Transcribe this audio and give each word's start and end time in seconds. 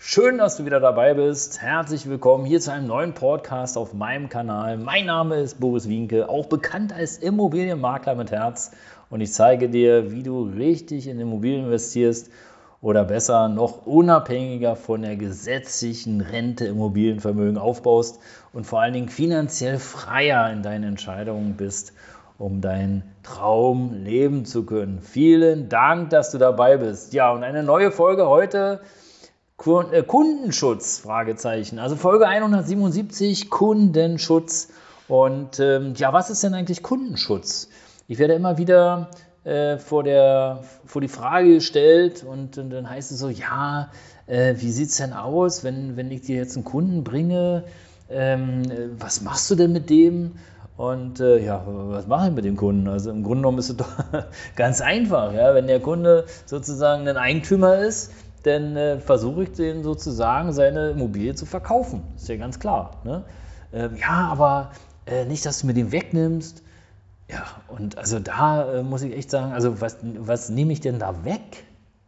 Schön, 0.00 0.38
dass 0.38 0.56
du 0.56 0.64
wieder 0.64 0.78
dabei 0.78 1.12
bist. 1.12 1.60
Herzlich 1.60 2.08
willkommen 2.08 2.44
hier 2.44 2.60
zu 2.60 2.72
einem 2.72 2.86
neuen 2.86 3.14
Podcast 3.14 3.76
auf 3.76 3.94
meinem 3.94 4.28
Kanal. 4.28 4.76
Mein 4.76 5.06
Name 5.06 5.40
ist 5.40 5.58
Boris 5.58 5.88
Wienke, 5.88 6.28
auch 6.28 6.46
bekannt 6.46 6.92
als 6.92 7.18
Immobilienmakler 7.18 8.14
mit 8.14 8.30
Herz. 8.30 8.70
Und 9.10 9.22
ich 9.22 9.32
zeige 9.32 9.68
dir, 9.68 10.12
wie 10.12 10.22
du 10.22 10.44
richtig 10.44 11.08
in 11.08 11.18
Immobilien 11.18 11.64
investierst 11.64 12.30
oder 12.80 13.04
besser 13.04 13.48
noch 13.48 13.86
unabhängiger 13.86 14.76
von 14.76 15.02
der 15.02 15.16
gesetzlichen 15.16 16.20
Rente 16.20 16.66
Immobilienvermögen 16.66 17.58
aufbaust 17.58 18.20
und 18.52 18.66
vor 18.66 18.80
allen 18.80 18.94
Dingen 18.94 19.08
finanziell 19.08 19.80
freier 19.80 20.48
in 20.52 20.62
deinen 20.62 20.84
Entscheidungen 20.84 21.56
bist, 21.56 21.92
um 22.38 22.60
deinen 22.60 23.02
Traum 23.24 23.92
leben 24.04 24.44
zu 24.44 24.64
können. 24.64 25.00
Vielen 25.00 25.68
Dank, 25.68 26.10
dass 26.10 26.30
du 26.30 26.38
dabei 26.38 26.76
bist. 26.76 27.14
Ja, 27.14 27.32
und 27.32 27.42
eine 27.42 27.64
neue 27.64 27.90
Folge 27.90 28.28
heute 28.28 28.80
Kundenschutz, 29.58 31.00
Fragezeichen. 31.00 31.80
Also 31.80 31.96
Folge 31.96 32.28
177, 32.28 33.50
Kundenschutz. 33.50 34.68
Und 35.08 35.58
ähm, 35.58 35.94
ja, 35.96 36.12
was 36.12 36.30
ist 36.30 36.44
denn 36.44 36.54
eigentlich 36.54 36.84
Kundenschutz? 36.84 37.68
Ich 38.06 38.20
werde 38.20 38.34
immer 38.34 38.56
wieder 38.56 39.10
äh, 39.42 39.78
vor, 39.78 40.04
der, 40.04 40.62
vor 40.86 41.00
die 41.00 41.08
Frage 41.08 41.54
gestellt 41.54 42.24
und, 42.24 42.56
und 42.56 42.70
dann 42.70 42.88
heißt 42.88 43.10
es 43.10 43.18
so, 43.18 43.28
ja, 43.30 43.90
äh, 44.28 44.54
wie 44.58 44.70
sieht 44.70 44.90
es 44.90 44.98
denn 44.98 45.12
aus, 45.12 45.64
wenn, 45.64 45.96
wenn 45.96 46.12
ich 46.12 46.22
dir 46.22 46.36
jetzt 46.36 46.54
einen 46.54 46.64
Kunden 46.64 47.02
bringe, 47.02 47.64
ähm, 48.10 48.62
was 48.96 49.22
machst 49.22 49.50
du 49.50 49.56
denn 49.56 49.72
mit 49.72 49.90
dem? 49.90 50.36
Und 50.76 51.18
äh, 51.18 51.44
ja, 51.44 51.64
was 51.66 52.06
mache 52.06 52.28
ich 52.28 52.34
mit 52.34 52.44
dem 52.44 52.56
Kunden? 52.56 52.86
Also 52.86 53.10
im 53.10 53.24
Grunde 53.24 53.38
genommen 53.38 53.58
ist 53.58 53.70
es 53.70 53.76
doch 53.76 53.90
ganz 54.54 54.80
einfach. 54.80 55.32
Ja? 55.32 55.52
Wenn 55.52 55.66
der 55.66 55.80
Kunde 55.80 56.26
sozusagen 56.46 57.08
ein 57.08 57.16
Eigentümer 57.16 57.78
ist, 57.78 58.12
dann 58.48 58.76
äh, 58.76 58.98
versuche 58.98 59.44
ich 59.44 59.52
den 59.52 59.82
sozusagen 59.82 60.52
seine 60.52 60.90
Immobilie 60.90 61.34
zu 61.34 61.46
verkaufen. 61.46 62.02
Ist 62.16 62.28
ja 62.28 62.36
ganz 62.36 62.58
klar. 62.58 62.96
Ne? 63.04 63.24
Äh, 63.72 63.90
ja, 64.00 64.28
aber 64.30 64.72
äh, 65.06 65.24
nicht, 65.24 65.44
dass 65.46 65.60
du 65.60 65.66
mir 65.66 65.74
den 65.74 65.92
wegnimmst. 65.92 66.62
Ja, 67.30 67.44
und 67.68 67.98
also 67.98 68.18
da 68.18 68.78
äh, 68.78 68.82
muss 68.82 69.02
ich 69.02 69.14
echt 69.14 69.30
sagen, 69.30 69.52
also 69.52 69.80
was, 69.80 69.98
was 70.02 70.48
nehme 70.48 70.72
ich 70.72 70.80
denn 70.80 70.98
da 70.98 71.24
weg? 71.24 71.64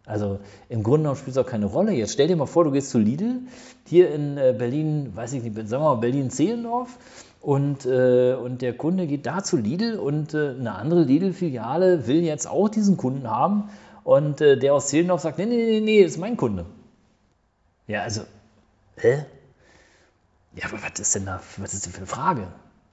Also 0.06 0.41
im 0.69 0.82
Grunde 0.82 1.00
genommen 1.00 1.16
spielt 1.16 1.36
es 1.36 1.42
auch 1.42 1.47
keine 1.47 1.66
Rolle. 1.66 1.92
Jetzt 1.92 2.14
stell 2.14 2.27
dir 2.27 2.36
mal 2.36 2.47
vor, 2.47 2.64
du 2.64 2.70
gehst 2.70 2.91
zu 2.91 2.98
Lidl, 2.98 3.42
hier 3.86 4.12
in 4.12 4.38
äh, 4.38 4.54
Berlin, 4.56 5.14
weiß 5.14 5.34
ich 5.34 5.42
nicht, 5.42 5.54
sagen 5.54 5.82
wir 5.82 5.94
mal 5.94 6.00
Berlin-Zehlendorf 6.00 6.98
und, 7.41 7.86
äh, 7.86 8.34
und 8.34 8.62
der 8.62 8.72
Kunde 8.72 9.06
geht 9.06 9.27
da 9.27 9.44
zu 9.44 9.56
Lidl 9.56 9.98
und 9.98 10.34
eine 10.34 10.75
andere 10.75 11.02
Lidl-Filiale 11.02 12.06
will 12.06 12.22
jetzt 12.22 12.48
auch 12.48 12.69
diesen 12.69 12.97
Kunden 12.97 13.30
haben 13.30 13.69
und 14.04 14.40
äh, 14.40 14.58
der 14.58 14.74
aus 14.74 14.88
Zehlendorf 14.88 15.20
sagt, 15.20 15.38
nee, 15.38 15.46
nee, 15.46 15.64
nee, 15.64 15.80
nee, 15.80 16.00
ist 16.00 16.18
mein 16.18 16.36
Kunde. 16.36 16.66
Ja, 17.86 18.02
also, 18.02 18.22
hä? 18.96 19.24
Ja, 20.54 20.66
aber 20.66 20.82
was 20.82 20.98
ist 20.98 21.14
denn 21.14 21.26
da, 21.26 21.40
was 21.56 21.74
ist 21.74 21.86
denn 21.86 21.92
für 21.92 21.98
eine 21.98 22.06
Frage? 22.06 22.48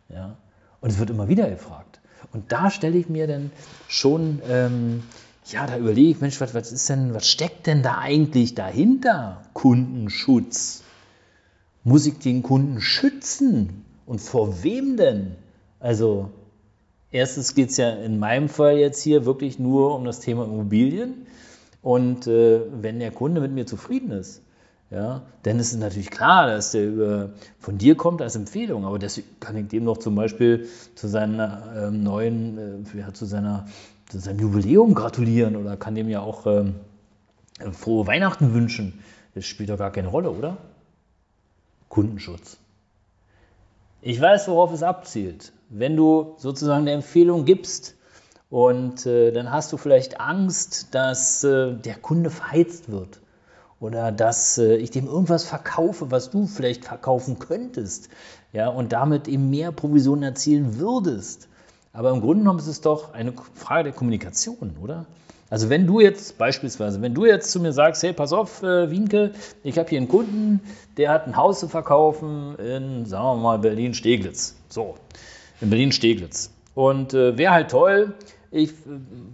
Ja, 0.09 0.38
und 0.81 0.89
es 0.89 0.99
wird 0.99 1.09
immer 1.09 1.27
wieder 1.27 1.49
gefragt. 1.49 1.99
Und 2.33 2.52
da 2.52 2.70
stelle 2.70 2.98
ich 2.98 3.09
mir 3.09 3.27
dann 3.27 3.52
schon, 3.87 4.42
ähm, 4.48 5.04
ja, 5.45 5.65
da 5.65 5.77
überlege 5.77 6.09
ich, 6.09 6.20
Mensch, 6.20 6.42
was, 6.42 6.54
was 6.54 6.71
ist 6.71 6.89
denn, 6.89 7.14
was 7.14 7.30
steckt 7.30 7.67
denn 7.67 7.83
da 7.83 7.99
eigentlich 7.99 8.53
dahinter? 8.55 9.43
Kundenschutz. 9.53 10.83
Muss 11.83 12.05
ich 12.05 12.20
den 12.20 12.43
Kunden 12.43 12.82
schützen? 12.82 13.86
Und 14.05 14.20
vor 14.20 14.64
wem 14.64 14.98
denn? 14.98 15.36
Also, 15.80 16.32
Erstens 17.12 17.56
geht 17.56 17.70
es 17.70 17.78
ja 17.78 17.90
in 17.92 18.20
meinem 18.20 18.50
Fall 18.50 18.78
jetzt 18.78 19.02
hier 19.02 19.26
wirklich 19.26 19.60
nur 19.60 19.95
um 19.95 20.04
das 20.06 20.20
Thema 20.20 20.44
Immobilien. 20.44 21.26
Und 21.82 22.28
äh, 22.28 22.62
wenn 22.82 23.00
der 23.00 23.12
Kunde 23.12 23.40
mit 23.40 23.52
mir 23.52 23.66
zufrieden 23.66 24.12
ist, 24.12 24.42
ja, 24.90 25.23
dann 25.44 25.60
ist 25.60 25.73
es 25.73 25.80
natürlich 25.80 26.10
klar, 26.10 26.48
dass 26.48 26.72
der 26.72 26.88
über, 26.88 27.30
von 27.60 27.78
dir 27.78 27.95
kommt 27.95 28.22
als 28.22 28.36
Empfehlung. 28.36 28.86
Aber 28.86 29.00
deswegen 29.00 29.28
kann 29.40 29.58
ich 29.58 29.68
dem 29.68 29.84
noch 29.84 29.98
zum 29.98 30.16
Beispiel 30.16 30.68
zu 30.95 31.08
seiner 31.08 31.88
ähm, 31.88 32.04
neuen, 32.04 32.86
äh, 32.86 33.00
ja, 33.00 33.14
zu, 33.14 33.26
seiner, 33.26 33.68
zu 34.10 34.20
seinem 34.20 34.39
Jubiläum 34.39 34.94
gratulieren 34.94 35.56
oder 35.56 35.76
kann 35.78 35.95
dem 35.95 36.10
ja 36.10 36.22
auch 36.22 36.45
ähm, 36.45 36.76
frohe 37.74 38.08
Weihnachten 38.08 38.54
wünschen. 38.54 39.00
Das 39.36 39.45
spielt 39.45 39.70
doch 39.70 39.78
gar 39.78 39.92
keine 39.92 40.08
Rolle, 40.08 40.32
oder? 40.32 40.58
Kundenschutz. 41.89 42.58
Ich 44.02 44.19
weiß, 44.21 44.47
worauf 44.47 44.71
es 44.73 44.83
abzielt 44.83 45.53
wenn 45.69 45.95
du 45.95 46.35
sozusagen 46.37 46.81
eine 46.81 46.91
Empfehlung 46.91 47.45
gibst 47.45 47.95
und 48.49 49.05
äh, 49.05 49.31
dann 49.31 49.52
hast 49.52 49.73
du 49.73 49.77
vielleicht 49.77 50.19
Angst, 50.19 50.95
dass 50.95 51.43
äh, 51.43 51.73
der 51.73 51.95
Kunde 51.95 52.30
verheizt 52.30 52.89
wird 52.89 53.19
oder 53.80 54.11
dass 54.11 54.58
äh, 54.58 54.77
ich 54.77 54.91
dem 54.91 55.08
irgendwas 55.08 55.43
verkaufe, 55.43 56.09
was 56.11 56.30
du 56.30 56.47
vielleicht 56.47 56.85
verkaufen 56.85 57.39
könntest, 57.39 58.09
ja, 58.53 58.69
und 58.69 58.93
damit 58.93 59.27
eben 59.27 59.49
mehr 59.49 59.71
Provisionen 59.71 60.23
erzielen 60.23 60.79
würdest. 60.79 61.49
Aber 61.91 62.11
im 62.11 62.21
Grunde 62.21 62.39
genommen 62.39 62.59
ist 62.59 62.67
es 62.67 62.81
doch 62.81 63.14
eine 63.14 63.33
Frage 63.53 63.85
der 63.85 63.93
Kommunikation, 63.93 64.77
oder? 64.81 65.05
Also 65.49 65.69
wenn 65.69 65.87
du 65.87 66.02
jetzt 66.02 66.37
beispielsweise, 66.37 67.02
wenn 67.02 67.13
du 67.13 67.25
jetzt 67.25 67.52
zu 67.52 67.59
mir 67.59 67.71
sagst, 67.71 68.03
hey, 68.03 68.11
pass 68.11 68.33
auf, 68.33 68.63
äh, 68.63 68.91
Wienke, 68.91 69.31
ich 69.63 69.77
habe 69.77 69.89
hier 69.89 69.99
einen 69.99 70.09
Kunden, 70.09 70.59
der 70.97 71.11
hat 71.11 71.25
ein 71.25 71.37
Haus 71.37 71.61
zu 71.61 71.69
verkaufen 71.69 72.55
in, 72.58 73.05
sagen 73.05 73.23
wir 73.23 73.35
mal, 73.35 73.59
Berlin-Steglitz. 73.59 74.55
So, 74.67 74.95
in 75.61 75.69
Berlin-Steglitz. 75.69 76.52
Und 76.75 77.13
äh, 77.13 77.37
wäre 77.37 77.53
halt 77.53 77.71
toll, 77.71 78.13
ich 78.52 78.71
äh, 78.71 78.73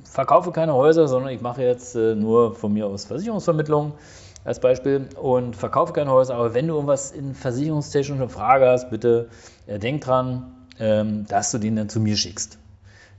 verkaufe 0.03 0.51
keine 0.51 0.73
Häuser, 0.73 1.07
sondern 1.07 1.31
ich 1.33 1.41
mache 1.41 1.63
jetzt 1.63 1.95
äh, 1.95 2.15
nur 2.15 2.55
von 2.55 2.73
mir 2.73 2.85
aus 2.85 3.05
Versicherungsvermittlung 3.05 3.93
als 4.45 4.59
Beispiel 4.59 5.07
und 5.19 5.55
verkaufe 5.55 5.93
keine 5.93 6.11
Häuser. 6.11 6.35
Aber 6.35 6.53
wenn 6.53 6.67
du 6.67 6.75
irgendwas 6.75 7.11
in 7.11 7.33
versicherungstechnischer 7.33 8.29
Frage 8.29 8.67
hast, 8.67 8.89
bitte 8.91 9.29
äh, 9.65 9.79
denk 9.79 10.01
dran, 10.01 10.51
ähm, 10.79 11.25
dass 11.27 11.51
du 11.51 11.57
den 11.57 11.75
dann 11.75 11.89
zu 11.89 11.99
mir 11.99 12.17
schickst. 12.17 12.59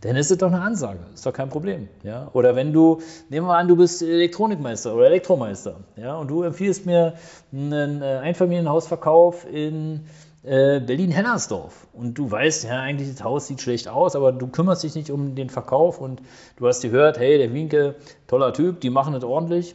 Dann 0.05 0.17
ist 0.17 0.31
es 0.31 0.37
doch 0.37 0.49
eine 0.49 0.61
Ansage, 0.61 0.99
ist 1.15 1.25
doch 1.25 1.33
kein 1.33 1.49
Problem. 1.49 1.89
Ja? 2.03 2.29
Oder 2.35 2.55
wenn 2.55 2.75
du, 2.75 3.01
nehmen 3.31 3.47
wir 3.47 3.57
an, 3.57 3.69
du 3.69 3.77
bist 3.77 4.03
Elektronikmeister 4.03 4.95
oder 4.95 5.07
Elektromeister 5.07 5.81
ja? 5.97 6.17
und 6.17 6.29
du 6.29 6.43
empfiehlst 6.43 6.85
mir 6.85 7.15
einen 7.51 8.03
äh, 8.03 8.19
Einfamilienhausverkauf 8.19 9.47
in 9.51 10.05
äh, 10.43 10.81
Berlin-Hellersdorf. 10.81 11.87
Und 11.95 12.19
du 12.19 12.31
weißt, 12.31 12.65
ja, 12.65 12.81
eigentlich 12.81 13.11
das 13.13 13.25
Haus 13.25 13.47
sieht 13.47 13.63
schlecht 13.63 13.89
aus, 13.89 14.15
aber 14.15 14.33
du 14.33 14.47
kümmerst 14.47 14.83
dich 14.83 14.95
nicht 14.95 15.11
um 15.11 15.37
den 15.37 15.49
Verkauf 15.49 16.03
und 16.03 16.21
du 16.57 16.69
hast 16.69 16.83
gehört, 16.83 17.19
hey, 17.19 17.39
der 17.39 17.55
Winke, 17.55 17.95
toller 18.27 18.53
Typ, 18.53 18.83
die 18.83 18.91
machen 18.91 19.15
das 19.15 19.25
ordentlich. 19.25 19.75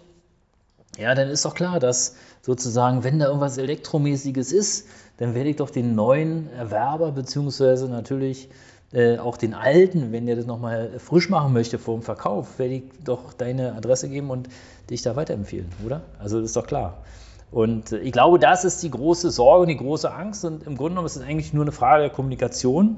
Ja, 1.00 1.16
dann 1.16 1.30
ist 1.30 1.44
doch 1.44 1.56
klar, 1.56 1.80
dass 1.80 2.16
sozusagen, 2.44 3.04
wenn 3.04 3.18
da 3.18 3.26
irgendwas 3.26 3.58
Elektromäßiges 3.58 4.52
ist, 4.52 4.88
dann 5.18 5.34
werde 5.34 5.50
ich 5.50 5.56
doch 5.56 5.72
den 5.72 5.96
neuen 5.96 6.52
Erwerber, 6.54 7.14
beziehungsweise 7.14 7.90
natürlich 7.90 8.50
äh, 8.92 9.18
auch 9.18 9.38
den 9.38 9.54
alten, 9.54 10.12
wenn 10.12 10.26
der 10.26 10.36
das 10.36 10.46
nochmal 10.46 11.00
frisch 11.00 11.30
machen 11.30 11.54
möchte 11.54 11.78
vor 11.78 11.96
dem 11.98 12.04
Verkauf, 12.04 12.60
werde 12.60 12.76
ich 12.76 12.84
doch 13.04 13.34
deine 13.34 13.74
Adresse 13.76 14.10
geben 14.10 14.30
und 14.30 14.50
dich 14.90 15.02
da 15.02 15.16
weiterempfehlen, 15.16 15.68
oder? 15.86 16.02
Also 16.18 16.40
das 16.40 16.50
ist 16.50 16.56
doch 16.56 16.68
klar. 16.68 16.98
Und 17.52 17.92
ich 17.92 18.12
glaube, 18.12 18.40
das 18.40 18.64
ist 18.64 18.84
die 18.84 18.92
große 18.92 19.32
Sorge 19.32 19.64
und 19.64 19.68
die 19.70 19.78
große 19.78 20.12
Angst. 20.12 20.46
Und 20.46 20.68
im 20.68 20.78
Grunde 20.78 20.92
genommen 20.92 21.08
ist 21.08 21.16
es 21.16 21.24
eigentlich 21.24 21.54
nur 21.54 21.64
eine 21.64 21.72
Frage 21.72 22.04
der 22.04 22.12
Kommunikation. 22.12 22.98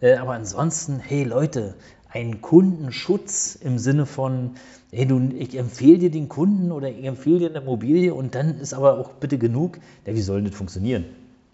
Äh, 0.00 0.14
aber 0.14 0.32
ansonsten, 0.32 0.98
hey 0.98 1.24
Leute, 1.24 1.74
ein 2.10 2.42
Kundenschutz 2.42 3.54
im 3.54 3.78
Sinne 3.78 4.06
von, 4.06 4.52
hey, 4.90 5.06
du, 5.06 5.20
ich 5.38 5.56
empfehle 5.56 5.98
dir 5.98 6.10
den 6.10 6.28
Kunden 6.28 6.72
oder 6.72 6.88
ich 6.88 7.04
empfehle 7.04 7.38
dir 7.38 7.50
eine 7.50 7.58
Immobilie 7.60 8.12
und 8.12 8.34
dann 8.34 8.58
ist 8.58 8.74
aber 8.74 8.98
auch 8.98 9.10
bitte 9.12 9.38
genug. 9.38 9.78
Ja, 10.06 10.14
wie 10.14 10.20
soll 10.20 10.42
das 10.42 10.54
funktionieren? 10.54 11.04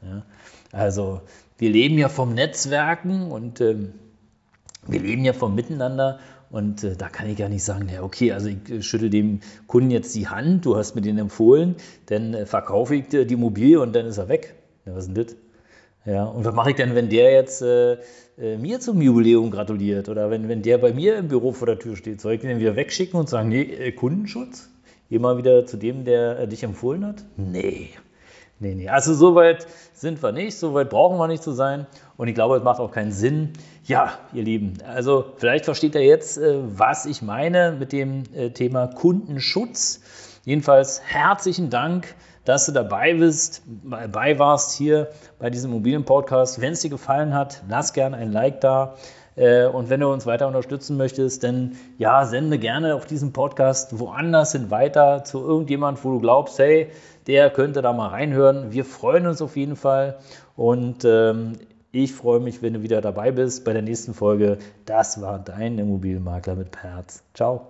Ja, 0.03 0.23
also, 0.73 1.21
wir 1.59 1.71
leben 1.71 1.99
ja 1.99 2.09
vom 2.09 2.35
Netzwerken 2.35 3.31
und 3.31 3.61
ähm, 3.61 3.93
wir 4.87 5.01
leben 5.01 5.25
ja 5.25 5.33
vom 5.33 5.55
Miteinander 5.55 6.19
und 6.51 6.83
äh, 6.83 6.97
da 6.97 7.09
kann 7.09 7.29
ich 7.29 7.37
gar 7.37 7.49
nicht 7.49 7.65
sagen, 7.65 7.89
ja, 7.93 8.03
okay, 8.03 8.33
also 8.33 8.49
ich 8.49 8.71
äh, 8.71 8.83
schüttel 8.83 9.11
dem 9.11 9.41
Kunden 9.67 9.91
jetzt 9.91 10.15
die 10.15 10.29
Hand, 10.29 10.65
du 10.65 10.77
hast 10.77 10.95
mir 10.95 11.03
den 11.03 11.19
empfohlen, 11.19 11.77
dann 12.07 12.33
äh, 12.35 12.47
verkaufe 12.47 12.95
ich 12.95 13.09
die 13.09 13.19
Immobilie 13.19 13.81
und 13.81 13.95
dann 13.95 14.07
ist 14.07 14.19
er 14.19 14.29
weg. 14.29 14.55
Ja, 14.87 14.95
was 14.95 15.07
ist 15.07 15.17
denn 15.17 15.25
das? 15.27 15.37
Ja, 16.07 16.25
und 16.25 16.45
was 16.45 16.55
mache 16.55 16.71
ich 16.71 16.77
denn, 16.77 16.95
wenn 16.95 17.11
der 17.11 17.33
jetzt 17.33 17.61
äh, 17.61 17.99
äh, 18.39 18.57
mir 18.57 18.81
zum 18.81 19.03
Jubiläum 19.03 19.51
gratuliert 19.51 20.09
oder 20.09 20.31
wenn, 20.31 20.49
wenn 20.49 20.63
der 20.63 20.79
bei 20.79 20.93
mir 20.93 21.17
im 21.17 21.29
Büro 21.29 21.53
vor 21.53 21.67
der 21.67 21.79
Tür 21.79 21.97
steht? 21.97 22.21
Soll 22.21 22.35
ich 22.35 22.41
den 22.41 22.61
wieder 22.61 22.77
wegschicken 22.77 23.19
und 23.19 23.29
sagen, 23.29 23.51
nee, 23.51 23.63
äh, 23.63 23.93
Kundenschutz? 23.93 24.71
Geh 25.11 25.19
mal 25.19 25.37
wieder 25.37 25.67
zu 25.67 25.77
dem, 25.77 26.05
der 26.05 26.47
dich 26.47 26.63
empfohlen 26.63 27.05
hat? 27.05 27.25
Nee, 27.37 27.91
Nee, 28.61 28.75
nee. 28.75 28.89
Also 28.89 29.15
so 29.15 29.35
weit 29.37 29.67
sind 29.93 30.21
wir 30.23 30.33
nicht, 30.33 30.59
so 30.59 30.75
weit 30.75 30.91
brauchen 30.91 31.17
wir 31.17 31.29
nicht 31.29 31.43
zu 31.43 31.53
sein. 31.53 31.87
Und 32.17 32.27
ich 32.27 32.35
glaube, 32.35 32.57
es 32.57 32.65
macht 32.65 32.81
auch 32.81 32.91
keinen 32.91 33.13
Sinn. 33.13 33.53
Ja, 33.85 34.19
ihr 34.33 34.43
Lieben, 34.43 34.75
also 34.85 35.33
vielleicht 35.37 35.65
versteht 35.65 35.95
ihr 35.95 36.05
jetzt, 36.05 36.39
äh, 36.39 36.57
was 36.77 37.07
ich 37.07 37.23
meine 37.23 37.73
mit 37.79 37.93
dem 37.93 38.25
äh, 38.35 38.51
Thema 38.51 38.89
Kundenschutz. 38.89 40.01
Jedenfalls 40.45 41.01
herzlichen 41.05 41.71
Dank, 41.71 42.15
dass 42.45 42.67
du 42.67 42.73
dabei 42.73 43.15
bist, 43.15 43.63
dabei 43.85 44.39
warst 44.39 44.73
hier 44.77 45.09
bei 45.39 45.51
diesem 45.51 45.71
mobilen 45.71 46.05
Podcast. 46.05 46.61
Wenn 46.61 46.73
es 46.73 46.81
dir 46.81 46.91
gefallen 46.91 47.35
hat, 47.35 47.63
lass 47.69 47.93
gerne 47.93 48.17
ein 48.17 48.33
Like 48.33 48.61
da. 48.61 48.97
Äh, 49.39 49.67
und 49.67 49.89
wenn 49.89 50.01
du 50.01 50.13
uns 50.13 50.27
weiter 50.27 50.47
unterstützen 50.47 50.97
möchtest, 50.97 51.45
dann 51.45 51.77
ja, 51.97 52.25
sende 52.25 52.59
gerne 52.59 52.95
auf 52.95 53.07
diesen 53.07 53.33
Podcast 53.33 53.99
woanders 53.99 54.53
hin 54.53 54.71
weiter 54.71 55.25
zu 55.25 55.41
irgendjemand, 55.41 56.05
wo 56.05 56.11
du 56.11 56.21
glaubst, 56.21 56.59
hey, 56.59 56.89
der 57.27 57.51
könnte 57.51 57.83
da 57.83 57.93
mal 57.93 58.09
reinhören. 58.09 58.73
Wir 58.73 58.85
freuen 58.85 59.27
uns 59.27 59.41
auf 59.43 59.57
jeden 59.57 59.77
Fall 59.77 60.19
und 60.57 61.05
ähm, 61.05 61.53
ich 61.91 62.13
freue 62.13 62.41
mich, 62.41 62.63
wenn 62.63 62.75
du 62.75 62.83
wieder 62.83 63.01
dabei 63.01 63.31
bist 63.33 63.65
bei 63.65 63.73
der 63.73 63.83
nächsten 63.83 64.13
Folge. 64.13 64.59
Das 64.85 65.21
war 65.23 65.39
dein 65.39 65.79
Immobilienmakler 65.79 66.55
mit 66.55 66.77
Herz. 66.83 67.23
Ciao. 67.35 67.67